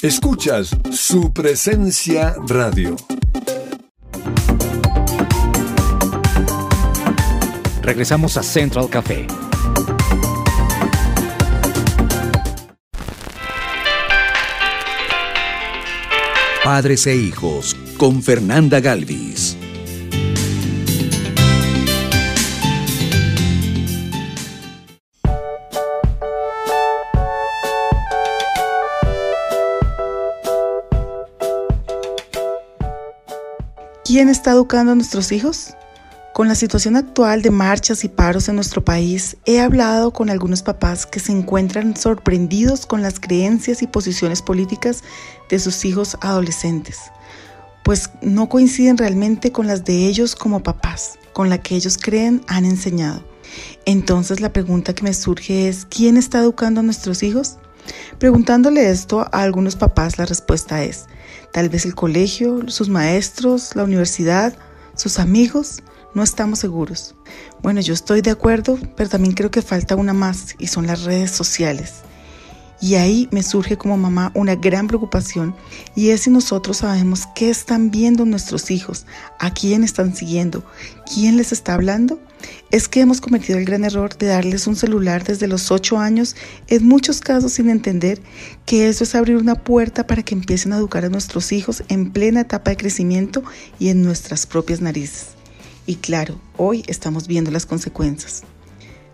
[0.00, 2.96] Escuchas su presencia radio.
[7.82, 9.26] Regresamos a Central Café.
[16.64, 19.57] Padres e hijos con Fernanda Galvis.
[34.18, 35.76] ¿Quién está educando a nuestros hijos?
[36.34, 40.64] Con la situación actual de marchas y paros en nuestro país, he hablado con algunos
[40.64, 45.04] papás que se encuentran sorprendidos con las creencias y posiciones políticas
[45.48, 46.98] de sus hijos adolescentes,
[47.84, 52.42] pues no coinciden realmente con las de ellos como papás, con la que ellos creen
[52.48, 53.22] han enseñado.
[53.84, 57.58] Entonces la pregunta que me surge es, ¿quién está educando a nuestros hijos?
[58.18, 61.06] Preguntándole esto a algunos papás, la respuesta es,
[61.52, 64.56] tal vez el colegio, sus maestros, la universidad,
[64.94, 65.82] sus amigos,
[66.14, 67.14] no estamos seguros.
[67.62, 71.04] Bueno, yo estoy de acuerdo, pero también creo que falta una más y son las
[71.04, 72.02] redes sociales.
[72.80, 75.54] Y ahí me surge como mamá una gran preocupación
[75.96, 79.04] y es si nosotros sabemos qué están viendo nuestros hijos,
[79.40, 80.64] a quién están siguiendo,
[81.12, 82.20] quién les está hablando.
[82.70, 86.36] Es que hemos cometido el gran error de darles un celular desde los 8 años,
[86.68, 88.20] en muchos casos sin entender
[88.66, 92.12] que eso es abrir una puerta para que empiecen a educar a nuestros hijos en
[92.12, 93.42] plena etapa de crecimiento
[93.78, 95.28] y en nuestras propias narices.
[95.86, 98.42] Y claro, hoy estamos viendo las consecuencias.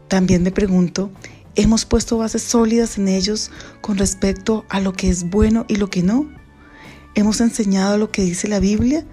[0.09, 1.13] También me pregunto,
[1.55, 5.89] ¿hemos puesto bases sólidas en ellos con respecto a lo que es bueno y lo
[5.89, 6.29] que no?
[7.15, 9.05] ¿Hemos enseñado lo que dice la Biblia?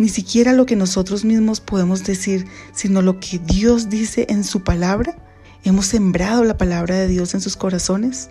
[0.00, 4.64] Ni siquiera lo que nosotros mismos podemos decir, sino lo que Dios dice en su
[4.64, 5.14] palabra.
[5.62, 8.30] ¿Hemos sembrado la palabra de Dios en sus corazones?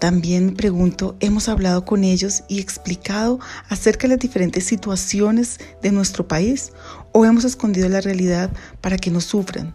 [0.00, 6.26] También pregunto, ¿hemos hablado con ellos y explicado acerca de las diferentes situaciones de nuestro
[6.26, 6.72] país
[7.12, 9.72] o hemos escondido la realidad para que no sufran?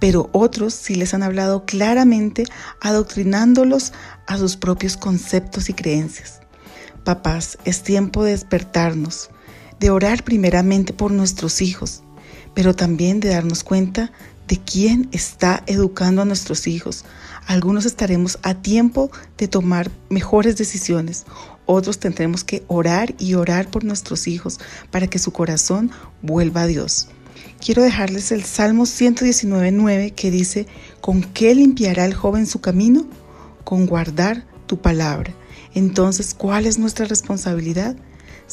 [0.00, 2.44] Pero otros sí les han hablado claramente,
[2.80, 3.92] adoctrinándolos
[4.26, 6.40] a sus propios conceptos y creencias.
[7.04, 9.28] Papás, es tiempo de despertarnos,
[9.84, 12.02] de orar primeramente por nuestros hijos,
[12.54, 14.12] pero también de darnos cuenta
[14.48, 17.04] de quién está educando a nuestros hijos,
[17.46, 21.26] algunos estaremos a tiempo de tomar mejores decisiones.
[21.66, 24.58] Otros tendremos que orar y orar por nuestros hijos
[24.90, 25.90] para que su corazón
[26.22, 27.08] vuelva a Dios.
[27.62, 30.66] Quiero dejarles el Salmo 119.9 que dice,
[31.02, 33.06] ¿con qué limpiará el joven su camino?
[33.64, 35.34] Con guardar tu palabra.
[35.74, 37.96] Entonces, ¿cuál es nuestra responsabilidad?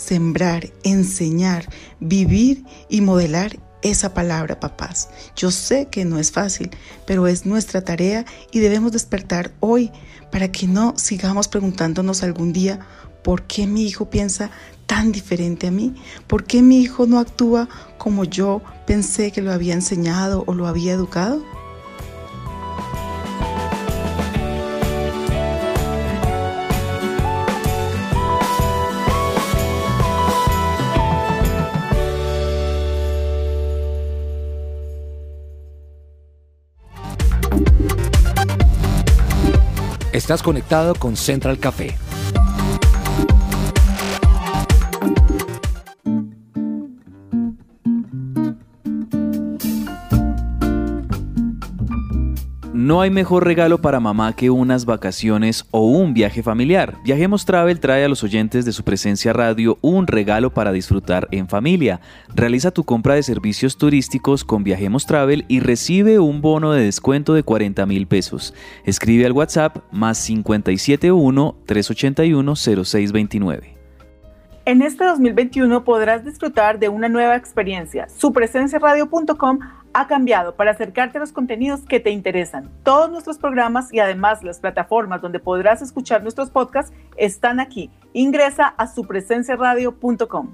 [0.03, 5.09] Sembrar, enseñar, vivir y modelar esa palabra, papás.
[5.35, 6.71] Yo sé que no es fácil,
[7.05, 9.91] pero es nuestra tarea y debemos despertar hoy
[10.31, 12.79] para que no sigamos preguntándonos algún día
[13.23, 14.49] por qué mi hijo piensa
[14.87, 15.93] tan diferente a mí,
[16.25, 20.65] por qué mi hijo no actúa como yo pensé que lo había enseñado o lo
[20.67, 21.43] había educado.
[40.21, 41.97] Estás conectado con Central Café.
[52.91, 56.97] No hay mejor regalo para mamá que unas vacaciones o un viaje familiar.
[57.05, 61.47] Viajemos Travel trae a los oyentes de su presencia radio un regalo para disfrutar en
[61.47, 62.01] familia.
[62.35, 67.33] Realiza tu compra de servicios turísticos con Viajemos Travel y recibe un bono de descuento
[67.33, 68.53] de 40 mil pesos.
[68.83, 73.77] Escribe al WhatsApp más 571 381 0629.
[74.65, 78.09] En este 2021 podrás disfrutar de una nueva experiencia.
[78.09, 79.59] Supresenciaradio.com
[79.93, 82.69] ha cambiado para acercarte a los contenidos que te interesan.
[82.83, 87.89] Todos nuestros programas y además las plataformas donde podrás escuchar nuestros podcasts están aquí.
[88.13, 90.49] Ingresa a supresenciaradio.com.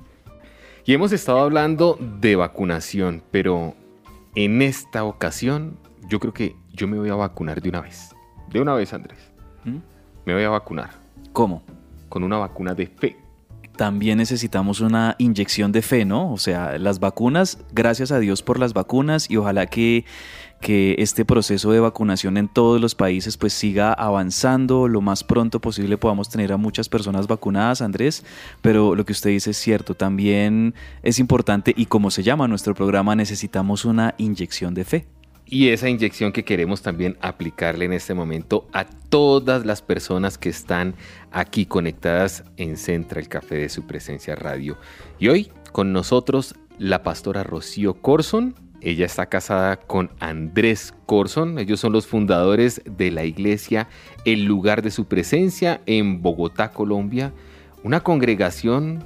[0.85, 3.73] Y hemos estado hablando de vacunación, pero
[4.35, 8.15] en esta ocasión yo creo que yo me voy a vacunar de una vez.
[8.49, 9.31] De una vez, Andrés.
[9.65, 9.77] ¿Mm?
[10.25, 10.91] Me voy a vacunar.
[11.33, 11.63] ¿Cómo?
[12.07, 13.26] Con una vacuna de fe
[13.77, 16.33] también necesitamos una inyección de fe, ¿no?
[16.33, 20.03] O sea, las vacunas, gracias a Dios por las vacunas y ojalá que,
[20.59, 25.61] que este proceso de vacunación en todos los países pues siga avanzando, lo más pronto
[25.61, 25.97] posible.
[25.97, 28.25] Podamos tener a muchas personas vacunadas, Andrés,
[28.61, 32.75] pero lo que usted dice es cierto, también es importante y como se llama nuestro
[32.75, 35.16] programa, necesitamos una inyección de fe
[35.49, 40.49] y esa inyección que queremos también aplicarle en este momento a todas las personas que
[40.49, 40.95] están
[41.31, 44.77] aquí conectadas en Central Café de su presencia radio.
[45.19, 48.55] Y hoy con nosotros la pastora Rocío Corson.
[48.81, 51.57] Ella está casada con Andrés Corson.
[51.59, 53.87] Ellos son los fundadores de la iglesia
[54.23, 57.33] El lugar de su presencia en Bogotá, Colombia.
[57.83, 59.03] Una congregación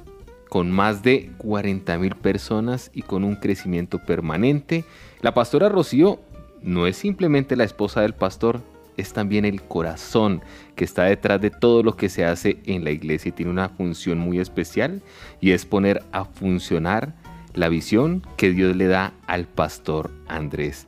[0.48, 4.84] con más de 40 mil personas y con un crecimiento permanente.
[5.22, 6.20] La pastora Rocío
[6.62, 8.60] no es simplemente la esposa del pastor,
[8.96, 10.42] es también el corazón
[10.76, 13.68] que está detrás de todo lo que se hace en la iglesia y tiene una
[13.68, 15.02] función muy especial
[15.40, 17.14] y es poner a funcionar
[17.54, 20.86] la visión que Dios le da al pastor Andrés.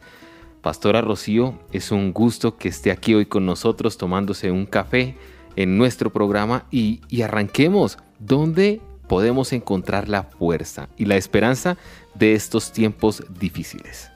[0.62, 5.14] Pastora Rocío, es un gusto que esté aquí hoy con nosotros tomándose un café
[5.56, 7.98] en nuestro programa y, arranquemos.
[8.18, 11.76] ¿Dónde podemos encontrar la fuerza y la esperanza
[12.14, 14.13] de estos tiempos difíciles?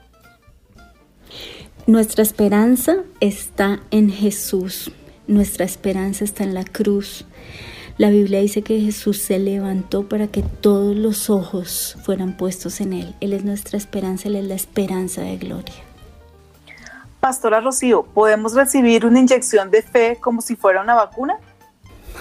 [1.89, 4.91] Nuestra esperanza está en Jesús.
[5.25, 7.25] nuestra esperanza está en la cruz.
[7.97, 12.93] La Biblia dice que Jesús se levantó para que todos los ojos fueran puestos en
[12.93, 13.15] Él.
[13.21, 15.73] Él es nuestra esperanza, Él es la esperanza de gloria.
[17.19, 21.39] Pastora Rocío, ¿podemos recibir una inyección de fe como si fuera una vacuna?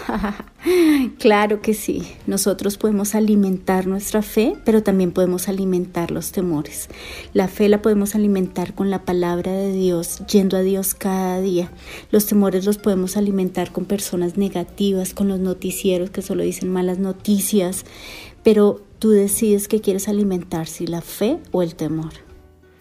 [1.19, 2.03] claro que sí.
[2.27, 6.89] Nosotros podemos alimentar nuestra fe, pero también podemos alimentar los temores.
[7.35, 11.71] La fe la podemos alimentar con la palabra de Dios, yendo a Dios cada día.
[12.11, 16.99] Los temores los podemos alimentar con personas negativas, con los noticieros que solo dicen malas
[16.99, 17.85] noticias,
[18.43, 22.13] pero tú decides que quieres alimentar, si la fe o el temor.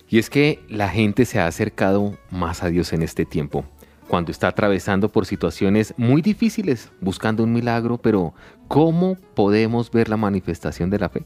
[0.09, 3.65] Y es que la gente se ha acercado más a Dios en este tiempo
[4.07, 8.33] cuando está atravesando por situaciones muy difíciles, buscando un milagro, pero
[8.67, 11.25] ¿cómo podemos ver la manifestación de la fe?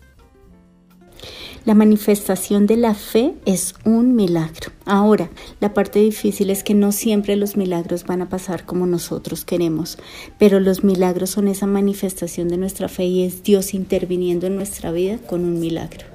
[1.63, 4.71] La manifestación de la fe es un milagro.
[4.85, 5.29] Ahora,
[5.59, 9.99] la parte difícil es que no siempre los milagros van a pasar como nosotros queremos,
[10.39, 14.91] pero los milagros son esa manifestación de nuestra fe y es Dios interviniendo en nuestra
[14.91, 16.10] vida con un milagro.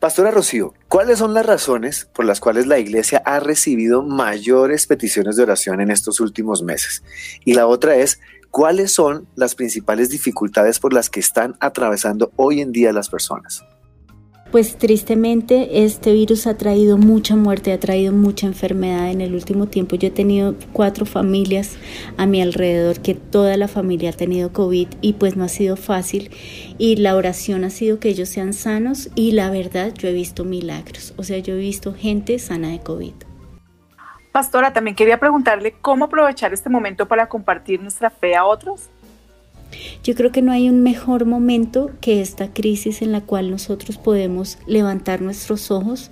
[0.00, 5.34] Pastora Rocío, ¿cuáles son las razones por las cuales la iglesia ha recibido mayores peticiones
[5.34, 7.02] de oración en estos últimos meses?
[7.44, 8.20] Y la otra es,
[8.52, 13.64] ¿cuáles son las principales dificultades por las que están atravesando hoy en día las personas?
[14.50, 19.66] Pues tristemente este virus ha traído mucha muerte, ha traído mucha enfermedad en el último
[19.66, 19.96] tiempo.
[19.96, 21.76] Yo he tenido cuatro familias
[22.16, 25.76] a mi alrededor que toda la familia ha tenido COVID y pues no ha sido
[25.76, 26.30] fácil
[26.78, 30.46] y la oración ha sido que ellos sean sanos y la verdad yo he visto
[30.46, 33.12] milagros, o sea, yo he visto gente sana de COVID.
[34.32, 38.88] Pastora, también quería preguntarle cómo aprovechar este momento para compartir nuestra fe a otros.
[40.02, 43.98] Yo creo que no hay un mejor momento que esta crisis en la cual nosotros
[43.98, 46.10] podemos levantar nuestros ojos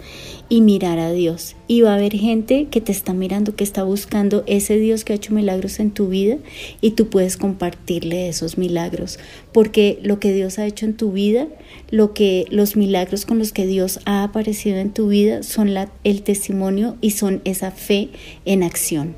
[0.48, 1.56] y mirar a Dios.
[1.66, 5.12] Y va a haber gente que te está mirando, que está buscando ese Dios que
[5.12, 6.36] ha hecho milagros en tu vida
[6.80, 9.18] y tú puedes compartirle esos milagros,
[9.52, 11.48] porque lo que Dios ha hecho en tu vida,
[11.90, 15.90] lo que los milagros con los que Dios ha aparecido en tu vida son la,
[16.04, 18.10] el testimonio y son esa fe
[18.44, 19.16] en acción.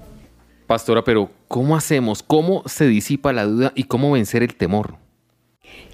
[0.67, 2.23] Pastora, pero ¿cómo hacemos?
[2.23, 4.97] ¿Cómo se disipa la duda y cómo vencer el temor?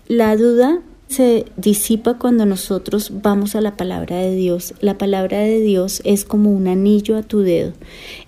[0.07, 4.75] La duda se disipa cuando nosotros vamos a la palabra de Dios.
[4.81, 7.73] La palabra de Dios es como un anillo a tu dedo.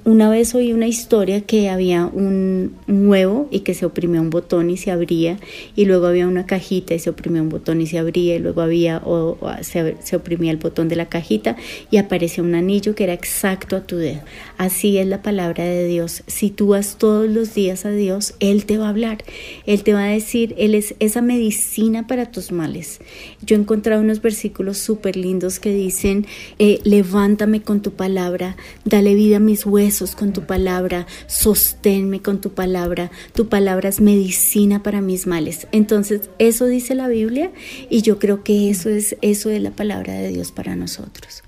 [0.04, 4.70] Una vez oí una historia que había un, huevo y que se oprimía un botón
[4.70, 5.38] y se abría,
[5.74, 8.60] y luego había una cajita y se oprimía un botón y se abría, y luego
[8.60, 11.56] había o, se, se oprimía el botón de la cajita
[11.90, 14.20] y aparecía un anillo que era exacto a tu dedo.
[14.58, 16.22] Así es la palabra de Dios.
[16.26, 19.22] Si tú vas todos los días a Dios, Él te va a hablar,
[19.66, 23.00] Él te va a decir, Él es esa medicina para tus males.
[23.42, 26.26] Yo he encontrado unos versículos súper lindos que dicen,
[26.58, 32.40] eh, levántame con tu palabra, dale vida a mis huesos con tu palabra, sosténme con
[32.40, 35.66] tu palabra, tu palabra es medicina para mis males.
[35.72, 37.52] Entonces, eso dice la Biblia
[37.90, 41.45] y yo creo que eso es eso es la palabra de Dios para nosotros.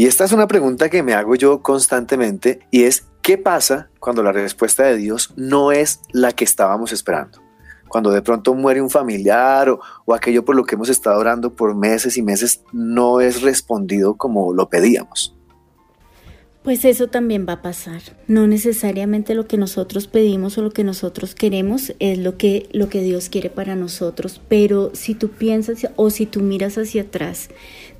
[0.00, 4.22] Y esta es una pregunta que me hago yo constantemente y es ¿qué pasa cuando
[4.22, 7.42] la respuesta de Dios no es la que estábamos esperando?
[7.86, 11.52] Cuando de pronto muere un familiar o, o aquello por lo que hemos estado orando
[11.54, 15.36] por meses y meses no es respondido como lo pedíamos.
[16.62, 18.02] Pues eso también va a pasar.
[18.26, 22.90] No necesariamente lo que nosotros pedimos o lo que nosotros queremos es lo que, lo
[22.90, 27.48] que Dios quiere para nosotros, pero si tú piensas o si tú miras hacia atrás,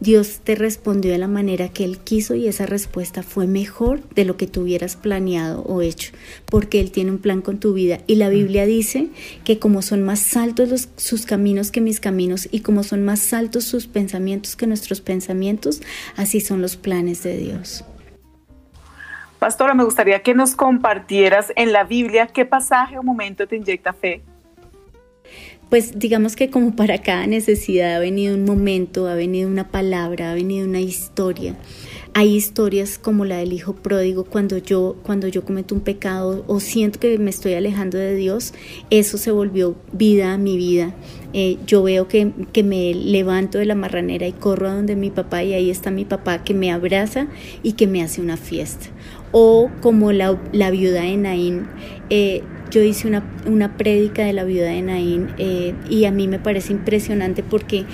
[0.01, 4.25] Dios te respondió de la manera que Él quiso y esa respuesta fue mejor de
[4.25, 6.13] lo que tú hubieras planeado o hecho,
[6.47, 7.99] porque Él tiene un plan con tu vida.
[8.07, 9.09] Y la Biblia dice
[9.45, 13.65] que como son más altos sus caminos que mis caminos y como son más altos
[13.65, 15.83] sus pensamientos que nuestros pensamientos,
[16.17, 17.85] así son los planes de Dios.
[19.39, 23.93] Pastora, me gustaría que nos compartieras en la Biblia qué pasaje o momento te inyecta
[23.93, 24.23] fe.
[25.71, 30.33] Pues digamos que como para cada necesidad ha venido un momento, ha venido una palabra,
[30.33, 31.55] ha venido una historia.
[32.13, 36.59] Hay historias como la del hijo pródigo cuando yo cuando yo cometo un pecado o
[36.59, 38.53] siento que me estoy alejando de Dios,
[38.91, 40.93] eso se volvió vida a mi vida.
[41.35, 45.11] Eh, yo veo que, que, me levanto de la marranera y corro a donde mi
[45.11, 47.29] papá y ahí está mi papá que me abraza
[47.63, 48.89] y que me hace una fiesta
[49.33, 50.33] o como la,
[50.71, 51.69] viuda de Naín.
[52.11, 56.29] Eh, yo hice una, una prédica de la viuda de Naín eh, y a mí
[56.29, 57.85] me parece impresionante porque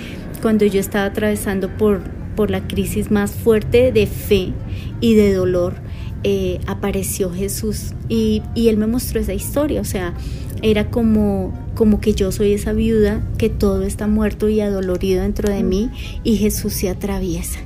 [0.41, 2.01] cuando yo estaba atravesando por,
[2.35, 4.53] por la crisis más fuerte de fe
[5.01, 5.75] y de dolor,
[6.23, 10.13] eh, apareció Jesús y, y, él me mostró esa historia, o sea,
[10.61, 15.49] era como, como que yo soy esa viuda, que todo está muerto y adolorido dentro
[15.49, 15.89] de mí
[16.23, 17.59] y Jesús se atraviesa.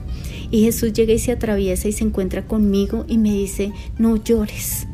[0.51, 4.87] Y Jesús llega y se atraviesa y se encuentra conmigo y me dice, no llores.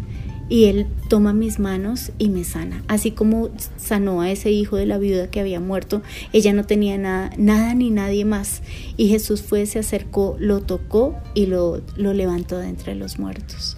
[0.49, 2.83] Y Él toma mis manos y me sana.
[2.87, 6.01] Así como sanó a ese hijo de la viuda que había muerto,
[6.33, 8.61] ella no tenía nada, nada ni nadie más.
[8.95, 13.77] Y Jesús fue, se acercó, lo tocó y lo, lo levantó de entre los muertos.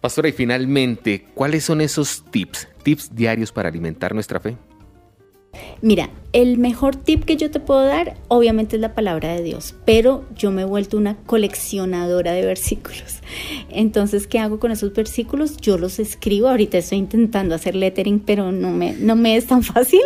[0.00, 4.56] Pastora, y finalmente, ¿cuáles son esos tips, tips diarios para alimentar nuestra fe?
[5.82, 9.74] Mira, el mejor tip que yo te puedo dar, obviamente, es la palabra de Dios,
[9.86, 13.20] pero yo me he vuelto una coleccionadora de versículos.
[13.70, 15.56] Entonces, ¿qué hago con esos versículos?
[15.56, 16.48] Yo los escribo.
[16.48, 20.02] Ahorita estoy intentando hacer lettering, pero no me, no me es tan fácil.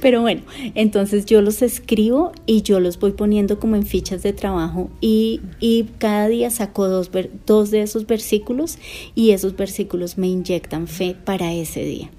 [0.00, 0.42] Pero bueno,
[0.74, 5.40] entonces yo los escribo y yo los voy poniendo como en fichas de trabajo y,
[5.58, 7.10] y cada día saco dos,
[7.44, 8.78] dos de esos versículos
[9.14, 12.10] y esos versículos me inyectan fe para ese día.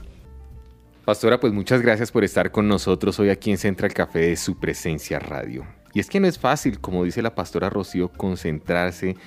[1.05, 4.57] Pastora, pues muchas gracias por estar con nosotros hoy aquí en Central Café de su
[4.57, 5.65] presencia radio.
[5.93, 9.17] Y es que no es fácil, como dice la pastora Rocío, concentrarse.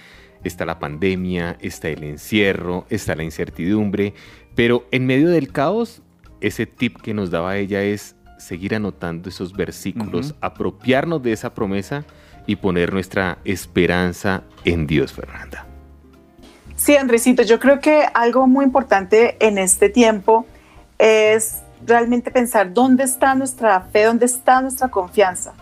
[0.42, 4.14] Está la pandemia, está el encierro, está la incertidumbre,
[4.54, 6.00] pero en medio del caos,
[6.40, 12.06] ese tip que nos daba ella es seguir anotando esos versículos, apropiarnos de esa promesa
[12.46, 15.66] y poner nuestra esperanza en Dios, Fernanda.
[16.74, 20.46] Sí, Andresito, yo creo que algo muy importante en este tiempo
[20.98, 25.52] es realmente pensar dónde está nuestra fe, dónde está nuestra confianza.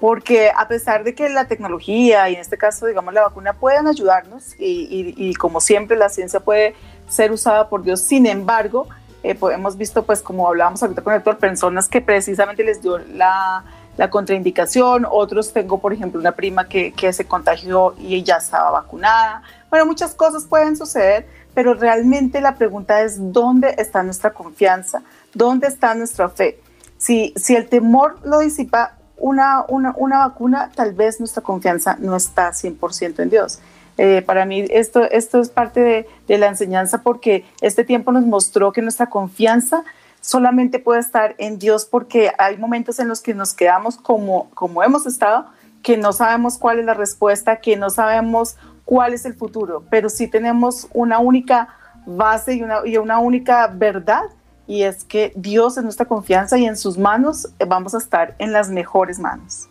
[0.00, 3.86] Porque a pesar de que la tecnología y en este caso, digamos, la vacuna pueden
[3.86, 6.74] ayudarnos y, como siempre la ciencia puede
[7.08, 8.88] ser usada por Dios, sin embargo,
[9.22, 12.82] eh, pues, hemos visto, pues como hablábamos ahorita con el doctor, personas que precisamente les
[12.82, 13.64] dio la,
[13.96, 18.72] la contraindicación, otros tengo, por ejemplo, una prima que, que se contagió y ya estaba
[18.72, 19.42] vacunada.
[19.70, 25.02] Bueno, muchas cosas pueden suceder, pero realmente la pregunta es, ¿dónde está nuestra confianza?
[25.34, 26.58] ¿Dónde está nuestra fe?
[26.98, 32.16] Si, si el temor lo disipa una, una, una vacuna, tal vez nuestra confianza no
[32.16, 33.60] está 100% en Dios.
[33.98, 38.24] Eh, para mí esto, esto es parte de, de, la enseñanza porque este tiempo nos
[38.24, 39.84] mostró que nuestra confianza
[40.22, 44.82] solamente puede estar en Dios porque hay momentos en los que nos quedamos como, como
[44.82, 45.46] hemos estado,
[45.82, 50.08] que no sabemos cuál es la respuesta, que no sabemos cuál es el futuro, pero
[50.08, 51.68] sí tenemos una única
[52.06, 54.24] base y una, y una única verdad
[54.66, 58.52] y es que Dios es nuestra confianza y en sus manos vamos a estar en
[58.52, 59.68] las mejores manos.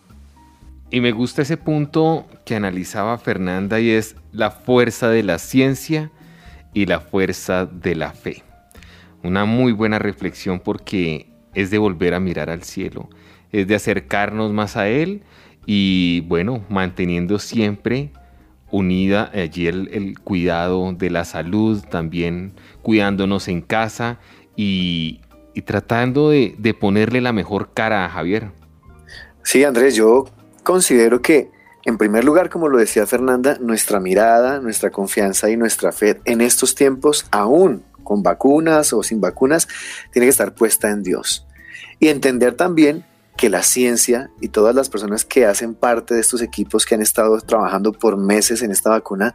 [0.90, 6.12] Y me gusta ese punto que analizaba Fernanda y es la fuerza de la ciencia
[6.74, 8.44] y la fuerza de la fe.
[9.24, 13.10] Una muy buena reflexión porque es de volver a mirar al cielo,
[13.52, 15.24] es de acercarnos más a Él
[15.66, 18.12] y bueno, manteniendo siempre
[18.72, 24.20] unida allí el, cuidado de la salud, también cuidándonos en casa
[24.56, 25.22] y,
[25.66, 28.52] tratando de, de, ponerle la mejor cara a Javier.
[29.44, 30.30] Sí, Andrés, yo
[30.64, 31.50] considero que
[31.84, 36.42] en primer lugar, como lo decía Fernanda, nuestra mirada, nuestra confianza y nuestra fe en
[36.42, 39.68] estos tiempos, aún con vacunas o sin vacunas,
[40.12, 41.48] tiene que estar puesta en Dios.
[42.00, 43.04] Y entender también
[43.38, 47.02] que la ciencia y todas las personas que hacen parte de estos equipos que han
[47.02, 49.34] estado trabajando por meses en esta vacuna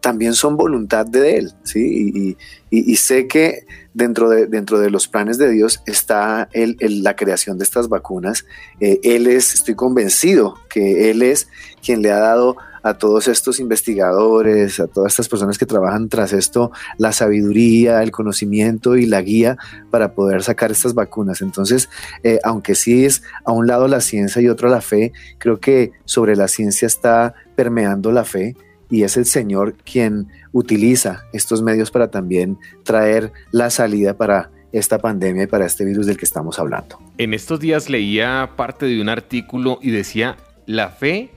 [0.00, 2.36] también son voluntad de Él, ¿sí?
[2.70, 7.58] Y, sé que dentro de, dentro de los planes de Dios está el, la creación
[7.58, 8.44] de estas vacunas.
[8.80, 11.48] Eh, él es, estoy convencido que Él es
[11.82, 16.32] quien le ha dado a todos estos investigadores, a todas estas personas que trabajan tras
[16.32, 19.56] esto, la sabiduría, el conocimiento y la guía
[19.90, 21.40] para poder sacar estas vacunas.
[21.42, 21.88] Entonces,
[22.22, 25.92] eh, aunque sí es a un lado la ciencia y otro la fe, creo que
[26.04, 28.56] sobre la ciencia está permeando la fe
[28.90, 34.98] y es el Señor quien utiliza estos medios para también traer la salida para esta
[34.98, 36.98] pandemia y para este virus del que estamos hablando.
[37.16, 41.30] En estos días leía parte de un artículo y decía, la fe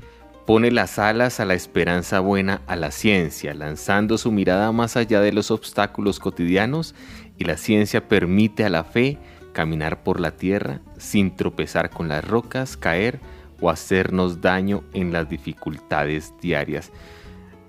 [0.51, 5.21] pone las alas a la esperanza buena a la ciencia, lanzando su mirada más allá
[5.21, 6.93] de los obstáculos cotidianos
[7.37, 9.17] y la ciencia permite a la fe
[9.53, 13.21] caminar por la tierra sin tropezar con las rocas, caer
[13.61, 16.91] o hacernos daño en las dificultades diarias.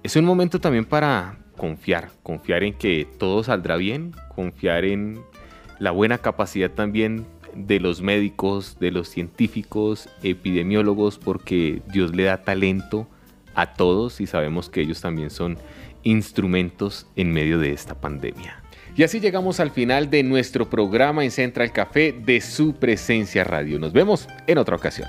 [0.03, 5.23] Es un momento también para confiar, confiar en que todo saldrá bien, confiar en
[5.79, 12.43] la buena capacidad también de los médicos, de los científicos, epidemiólogos, porque Dios le da
[12.43, 13.09] talento
[13.55, 15.59] a todos y sabemos que ellos también son
[16.03, 18.63] instrumentos en medio de esta pandemia.
[18.95, 23.79] Y así llegamos al final de nuestro programa en Central Café de su presencia radio.
[23.79, 25.09] Nos vemos en otra ocasión.